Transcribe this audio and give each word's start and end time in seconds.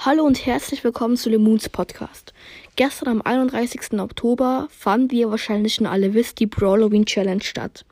Hallo 0.00 0.22
und 0.22 0.46
herzlich 0.46 0.84
willkommen 0.84 1.16
zu 1.16 1.28
Lemons 1.28 1.68
Podcast. 1.68 2.32
Gestern 2.76 3.08
am 3.08 3.20
31. 3.20 3.98
Oktober 3.98 4.68
fand, 4.70 5.10
wie 5.10 5.18
ihr 5.18 5.30
wahrscheinlich 5.30 5.74
schon 5.74 5.86
alle 5.86 6.14
wisst, 6.14 6.38
die 6.38 6.46
Brawloween 6.46 7.04
Challenge 7.04 7.42
statt. 7.42 7.84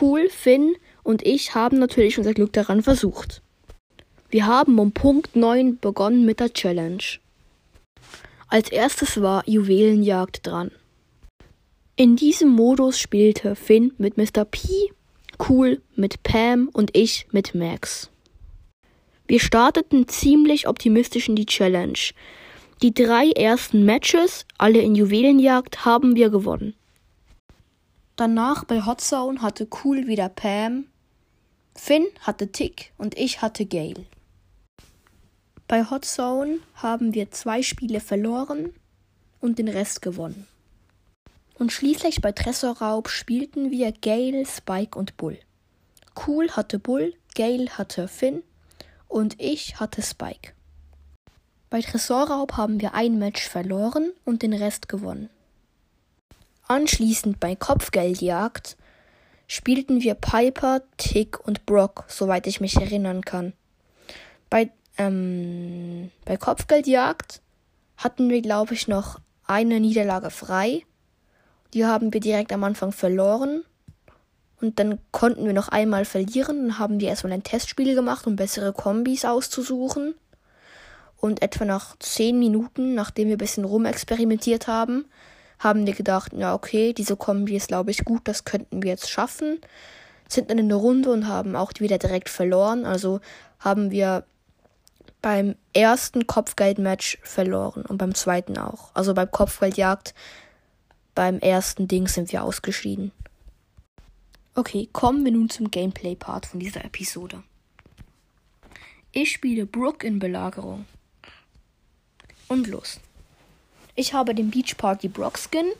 Cool, 0.00 0.28
Finn 0.28 0.76
und 1.02 1.26
ich 1.26 1.56
haben 1.56 1.80
natürlich 1.80 2.18
unser 2.18 2.34
Glück 2.34 2.52
daran 2.52 2.84
versucht. 2.84 3.42
Wir 4.28 4.46
haben 4.46 4.78
um 4.78 4.92
Punkt 4.92 5.34
9 5.34 5.80
begonnen 5.80 6.24
mit 6.24 6.38
der 6.38 6.52
Challenge. 6.52 7.02
Als 8.46 8.70
erstes 8.70 9.20
war 9.20 9.42
Juwelenjagd 9.48 10.46
dran. 10.46 10.70
In 11.96 12.14
diesem 12.14 12.50
Modus 12.50 13.00
spielte 13.00 13.56
Finn 13.56 13.92
mit 13.98 14.16
Mr. 14.16 14.44
P, 14.44 14.92
Cool 15.48 15.82
mit 15.96 16.22
Pam 16.22 16.70
und 16.72 16.96
ich 16.96 17.26
mit 17.32 17.56
Max. 17.56 18.08
Wir 19.30 19.38
starteten 19.38 20.08
ziemlich 20.08 20.66
optimistisch 20.66 21.28
in 21.28 21.36
die 21.36 21.46
Challenge. 21.46 22.00
Die 22.82 22.92
drei 22.92 23.30
ersten 23.30 23.84
Matches, 23.84 24.44
alle 24.58 24.80
in 24.80 24.96
Juwelenjagd, 24.96 25.84
haben 25.84 26.16
wir 26.16 26.30
gewonnen. 26.30 26.74
Danach 28.16 28.64
bei 28.64 28.84
Hot 28.84 29.00
Zone 29.00 29.40
hatte 29.40 29.68
Cool 29.84 30.08
wieder 30.08 30.28
Pam, 30.28 30.86
Finn 31.76 32.06
hatte 32.22 32.50
Tick 32.50 32.92
und 32.98 33.16
ich 33.16 33.40
hatte 33.40 33.66
Gale. 33.66 34.04
Bei 35.68 35.88
Hot 35.88 36.06
Zone 36.06 36.58
haben 36.74 37.14
wir 37.14 37.30
zwei 37.30 37.62
Spiele 37.62 38.00
verloren 38.00 38.74
und 39.40 39.60
den 39.60 39.68
Rest 39.68 40.02
gewonnen. 40.02 40.48
Und 41.54 41.70
schließlich 41.70 42.20
bei 42.20 42.32
Tresorraub 42.32 43.08
spielten 43.08 43.70
wir 43.70 43.92
Gale, 43.92 44.44
Spike 44.44 44.98
und 44.98 45.16
Bull. 45.16 45.38
Cool 46.26 46.50
hatte 46.50 46.80
Bull, 46.80 47.14
Gale 47.36 47.68
hatte 47.78 48.08
Finn 48.08 48.42
und 49.10 49.34
ich 49.38 49.78
hatte 49.80 50.02
Spike. 50.02 50.52
Bei 51.68 51.80
Tresorraub 51.82 52.56
haben 52.56 52.80
wir 52.80 52.94
ein 52.94 53.18
Match 53.18 53.46
verloren 53.46 54.12
und 54.24 54.42
den 54.42 54.52
Rest 54.52 54.88
gewonnen. 54.88 55.28
Anschließend 56.66 57.40
bei 57.40 57.56
Kopfgeldjagd 57.56 58.76
spielten 59.46 60.00
wir 60.00 60.14
Piper, 60.14 60.82
Tick 60.96 61.44
und 61.46 61.66
Brock, 61.66 62.04
soweit 62.08 62.46
ich 62.46 62.60
mich 62.60 62.76
erinnern 62.76 63.24
kann. 63.24 63.52
Bei, 64.48 64.70
ähm, 64.96 66.10
bei 66.24 66.36
Kopfgeldjagd 66.36 67.42
hatten 67.96 68.30
wir, 68.30 68.40
glaube 68.42 68.74
ich, 68.74 68.88
noch 68.88 69.20
eine 69.44 69.80
Niederlage 69.80 70.30
frei. 70.30 70.84
Die 71.74 71.84
haben 71.84 72.12
wir 72.12 72.20
direkt 72.20 72.52
am 72.52 72.64
Anfang 72.64 72.92
verloren. 72.92 73.64
Und 74.60 74.78
dann 74.78 74.98
konnten 75.10 75.46
wir 75.46 75.52
noch 75.52 75.68
einmal 75.68 76.04
verlieren. 76.04 76.68
Dann 76.68 76.78
haben 76.78 77.00
wir 77.00 77.08
erstmal 77.08 77.32
ein 77.32 77.42
Testspiel 77.42 77.94
gemacht, 77.94 78.26
um 78.26 78.36
bessere 78.36 78.72
Kombis 78.72 79.24
auszusuchen. 79.24 80.14
Und 81.16 81.42
etwa 81.42 81.64
nach 81.64 81.96
zehn 81.98 82.38
Minuten, 82.38 82.94
nachdem 82.94 83.28
wir 83.28 83.36
ein 83.36 83.38
bisschen 83.38 83.64
rumexperimentiert 83.64 84.66
haben, 84.66 85.04
haben 85.58 85.86
wir 85.86 85.94
gedacht, 85.94 86.32
ja, 86.34 86.54
okay, 86.54 86.94
diese 86.94 87.16
Kombi 87.16 87.56
ist, 87.56 87.68
glaube 87.68 87.90
ich, 87.90 88.04
gut, 88.04 88.22
das 88.24 88.44
könnten 88.44 88.82
wir 88.82 88.90
jetzt 88.90 89.10
schaffen. 89.10 89.60
Sind 90.28 90.50
dann 90.50 90.58
in 90.58 90.68
der 90.68 90.78
Runde 90.78 91.10
und 91.10 91.26
haben 91.26 91.56
auch 91.56 91.72
wieder 91.78 91.98
direkt 91.98 92.30
verloren. 92.30 92.86
Also 92.86 93.20
haben 93.58 93.90
wir 93.90 94.24
beim 95.20 95.54
ersten 95.74 96.26
Kopfgeldmatch 96.26 97.18
verloren 97.22 97.84
und 97.84 97.98
beim 97.98 98.14
zweiten 98.14 98.56
auch. 98.56 98.90
Also 98.94 99.12
beim 99.12 99.30
Kopfgeldjagd, 99.30 100.14
beim 101.14 101.38
ersten 101.40 101.88
Ding 101.88 102.08
sind 102.08 102.32
wir 102.32 102.42
ausgeschieden. 102.42 103.12
Okay, 104.54 104.88
kommen 104.92 105.24
wir 105.24 105.32
nun 105.32 105.48
zum 105.48 105.70
Gameplay-Part 105.70 106.46
von 106.46 106.60
dieser 106.60 106.84
Episode. 106.84 107.42
Ich 109.12 109.32
spiele 109.32 109.64
Brooke 109.64 110.06
in 110.06 110.18
Belagerung. 110.18 110.86
Und 112.48 112.66
los. 112.66 113.00
Ich 113.94 114.12
habe 114.12 114.34
den 114.34 114.50
Beach 114.50 114.76
Party 114.76 115.08
Brock 115.08 115.38
Skin 115.38 115.72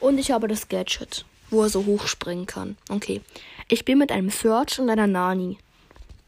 und 0.00 0.18
ich 0.18 0.30
habe 0.30 0.48
das 0.48 0.68
Gadget, 0.68 1.24
wo 1.50 1.62
er 1.62 1.68
so 1.68 1.84
hoch 1.84 2.06
springen 2.06 2.46
kann. 2.46 2.76
Okay. 2.88 3.20
Ich 3.68 3.84
bin 3.84 3.98
mit 3.98 4.12
einem 4.12 4.30
Search 4.30 4.78
und 4.78 4.88
einer 4.88 5.06
Nani. 5.06 5.58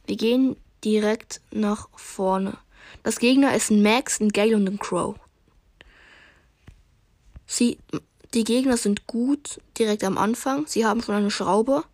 Wir 0.06 0.16
gehen 0.16 0.56
direkt 0.84 1.41
nach 1.50 1.88
vorne. 1.97 2.58
Das 3.02 3.19
Gegner 3.19 3.54
ist 3.54 3.70
ein 3.70 3.82
Max, 3.82 4.20
ein 4.20 4.31
Gale 4.31 4.56
und 4.56 4.69
ein 4.69 4.78
Crow. 4.78 5.16
Sie, 7.47 7.78
die 8.36 8.44
Gegner 8.44 8.76
sind 8.76 9.06
gut 9.06 9.62
direkt 9.78 10.04
am 10.04 10.19
Anfang. 10.19 10.66
Sie 10.66 10.84
haben 10.84 11.02
schon 11.02 11.14
eine 11.14 11.30
Schraube. 11.30 11.84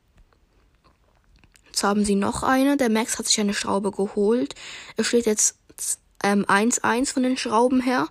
Jetzt 1.67 1.85
haben 1.85 2.05
sie 2.05 2.17
noch 2.17 2.43
eine. 2.43 2.77
Der 2.77 2.91
Max 2.91 3.17
hat 3.17 3.27
sich 3.27 3.39
eine 3.39 3.55
Schraube 3.55 3.93
geholt. 3.93 4.57
Es 4.97 5.07
steht 5.07 5.27
jetzt 5.27 5.57
1-1 6.21 6.81
ähm, 6.83 7.07
von 7.07 7.23
den 7.23 7.37
Schrauben 7.37 7.81
her. 7.81 8.09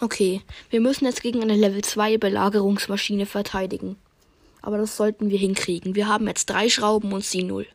Okay, 0.00 0.42
wir 0.70 0.80
müssen 0.80 1.06
jetzt 1.06 1.22
gegen 1.22 1.42
eine 1.42 1.56
Level 1.56 1.82
2 1.82 2.18
Belagerungsmaschine 2.18 3.26
verteidigen. 3.26 3.96
Aber 4.60 4.78
das 4.78 4.96
sollten 4.96 5.28
wir 5.28 5.38
hinkriegen. 5.38 5.96
Wir 5.96 6.06
haben 6.06 6.28
jetzt 6.28 6.50
drei 6.50 6.68
Schrauben 6.68 7.12
und 7.12 7.24
sie 7.24 7.42
null. 7.42 7.66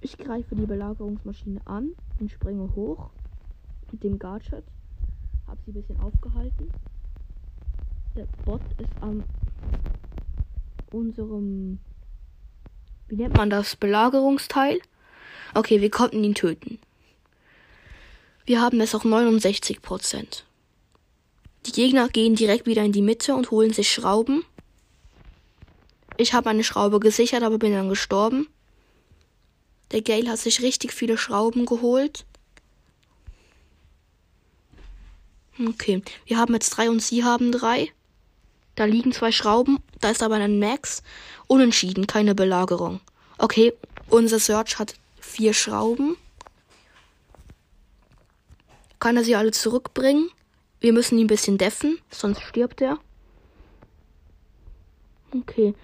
Ich 0.00 0.16
greife 0.16 0.56
die 0.56 0.64
Belagerungsmaschine 0.64 1.60
an 1.66 1.90
und 2.18 2.32
springe 2.32 2.74
hoch 2.74 3.10
mit 3.90 4.02
dem 4.02 4.18
Gadget. 4.18 4.64
Hab 5.52 5.58
sie 5.66 5.70
ein 5.70 5.74
bisschen 5.74 6.00
aufgehalten. 6.00 6.70
Der 8.16 8.26
Bot 8.46 8.62
ist 8.78 9.02
an 9.02 9.22
unserem, 10.90 11.78
wie 13.08 13.16
nennt 13.16 13.36
man 13.36 13.50
das, 13.50 13.76
Belagerungsteil. 13.76 14.80
Okay, 15.52 15.82
wir 15.82 15.90
konnten 15.90 16.24
ihn 16.24 16.34
töten. 16.34 16.78
Wir 18.46 18.62
haben 18.62 18.80
es 18.80 18.94
auch 18.94 19.04
69 19.04 19.82
Prozent. 19.82 20.46
Die 21.66 21.72
Gegner 21.72 22.08
gehen 22.08 22.34
direkt 22.34 22.64
wieder 22.64 22.82
in 22.82 22.92
die 22.92 23.02
Mitte 23.02 23.34
und 23.34 23.50
holen 23.50 23.74
sich 23.74 23.92
Schrauben. 23.92 24.46
Ich 26.16 26.32
habe 26.32 26.48
eine 26.48 26.64
Schraube 26.64 26.98
gesichert, 26.98 27.42
aber 27.42 27.58
bin 27.58 27.74
dann 27.74 27.90
gestorben. 27.90 28.48
Der 29.90 30.00
Gale 30.00 30.30
hat 30.30 30.38
sich 30.38 30.62
richtig 30.62 30.94
viele 30.94 31.18
Schrauben 31.18 31.66
geholt. 31.66 32.24
Okay, 35.58 36.02
wir 36.26 36.38
haben 36.38 36.54
jetzt 36.54 36.70
drei 36.70 36.88
und 36.88 37.02
sie 37.02 37.24
haben 37.24 37.52
drei. 37.52 37.90
Da 38.74 38.84
liegen 38.84 39.12
zwei 39.12 39.32
Schrauben, 39.32 39.78
da 40.00 40.10
ist 40.10 40.22
aber 40.22 40.36
ein 40.36 40.58
Max. 40.58 41.02
Unentschieden, 41.46 42.06
keine 42.06 42.34
Belagerung. 42.34 43.00
Okay, 43.38 43.74
unser 44.08 44.38
Search 44.38 44.78
hat 44.78 44.94
vier 45.20 45.52
Schrauben. 45.52 46.16
Kann 48.98 49.16
er 49.16 49.24
sie 49.24 49.36
alle 49.36 49.50
zurückbringen? 49.50 50.30
Wir 50.80 50.92
müssen 50.92 51.18
ihn 51.18 51.24
ein 51.24 51.28
bisschen 51.28 51.58
deffen, 51.58 51.98
sonst 52.10 52.42
stirbt 52.42 52.80
er. 52.80 52.98
Okay. 55.34 55.74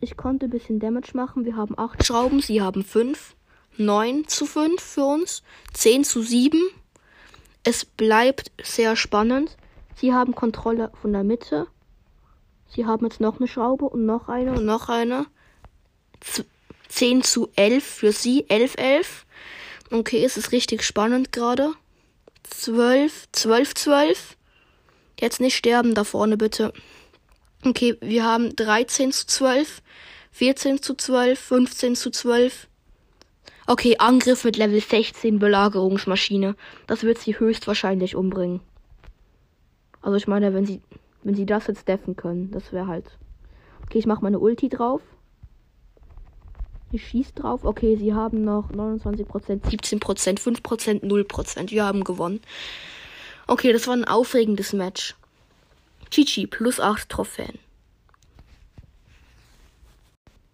Ich 0.00 0.16
konnte 0.16 0.46
ein 0.46 0.50
bisschen 0.50 0.80
Damage 0.80 1.12
machen. 1.14 1.44
Wir 1.44 1.56
haben 1.56 1.78
acht 1.78 2.04
Schrauben, 2.04 2.40
sie 2.40 2.60
haben 2.60 2.84
fünf. 2.84 3.36
9 3.78 4.26
zu 4.28 4.46
5 4.46 4.82
für 4.82 5.04
uns. 5.04 5.42
10 5.72 6.04
zu 6.04 6.22
7. 6.22 6.60
Es 7.64 7.84
bleibt 7.84 8.50
sehr 8.62 8.96
spannend. 8.96 9.56
Sie 9.94 10.12
haben 10.12 10.34
Kontrolle 10.34 10.90
von 11.00 11.12
der 11.12 11.22
Mitte. 11.22 11.66
Sie 12.68 12.86
haben 12.86 13.04
jetzt 13.04 13.20
noch 13.20 13.38
eine 13.38 13.46
Schraube 13.46 13.84
und 13.84 14.04
noch 14.06 14.28
eine 14.28 14.52
und 14.52 14.64
noch 14.64 14.88
eine. 14.88 15.26
10 16.88 17.22
zu 17.22 17.50
11 17.54 17.84
für 17.84 18.12
sie. 18.12 18.46
11, 18.48 18.74
11. 18.78 19.26
Okay, 19.90 20.24
es 20.24 20.36
ist 20.36 20.52
richtig 20.52 20.82
spannend 20.82 21.32
gerade. 21.32 21.72
12, 22.44 23.28
12, 23.32 23.74
12. 23.74 24.36
Jetzt 25.20 25.40
nicht 25.40 25.56
sterben 25.56 25.94
da 25.94 26.04
vorne 26.04 26.36
bitte. 26.36 26.72
Okay, 27.64 27.96
wir 28.00 28.24
haben 28.24 28.56
13 28.56 29.12
zu 29.12 29.26
12, 29.26 29.82
14 30.32 30.82
zu 30.82 30.94
12, 30.94 31.38
15 31.38 31.94
zu 31.94 32.10
12. 32.10 32.68
Okay, 33.66 33.96
Angriff 33.98 34.44
mit 34.44 34.56
Level 34.56 34.80
16 34.80 35.38
Belagerungsmaschine. 35.38 36.56
Das 36.86 37.02
wird 37.02 37.18
sie 37.18 37.38
höchstwahrscheinlich 37.38 38.16
umbringen. 38.16 38.60
Also 40.00 40.16
ich 40.16 40.26
meine, 40.26 40.52
wenn 40.52 40.66
sie 40.66 40.80
wenn 41.22 41.34
sie 41.34 41.46
das 41.46 41.66
jetzt 41.66 41.88
deffen 41.88 42.16
können, 42.16 42.50
das 42.50 42.72
wäre 42.72 42.86
halt. 42.86 43.18
Okay, 43.84 43.98
ich 43.98 44.06
mache 44.06 44.22
meine 44.22 44.38
Ulti 44.38 44.68
drauf. 44.68 45.00
Ich 46.90 47.06
schieße 47.06 47.32
drauf. 47.34 47.64
Okay, 47.64 47.96
sie 47.96 48.12
haben 48.12 48.44
noch 48.44 48.70
29%, 48.70 49.62
17%, 49.62 50.02
5%, 50.38 51.02
0%. 51.02 51.70
Wir 51.70 51.84
haben 51.84 52.04
gewonnen. 52.04 52.40
Okay, 53.46 53.72
das 53.72 53.86
war 53.86 53.94
ein 53.94 54.04
aufregendes 54.04 54.72
Match. 54.72 55.14
Chichi 56.10 56.46
plus 56.46 56.80
8 56.80 57.08
Trophäen. 57.08 57.58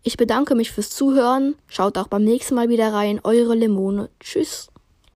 Ich 0.08 0.16
bedanke 0.16 0.54
mich 0.54 0.72
fürs 0.72 0.88
Zuhören. 0.88 1.54
Schaut 1.66 1.98
auch 1.98 2.08
beim 2.08 2.24
nächsten 2.24 2.54
Mal 2.54 2.70
wieder 2.70 2.94
rein. 2.94 3.20
Eure 3.24 3.54
Lemone. 3.54 4.08
Tschüss. 4.20 4.68